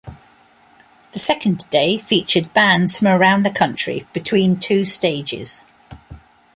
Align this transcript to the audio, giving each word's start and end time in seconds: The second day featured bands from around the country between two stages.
The 1.11 1.19
second 1.19 1.69
day 1.69 1.99
featured 1.99 2.55
bands 2.55 2.97
from 2.97 3.07
around 3.09 3.43
the 3.45 3.51
country 3.51 4.07
between 4.13 4.57
two 4.57 4.83
stages. 4.83 5.63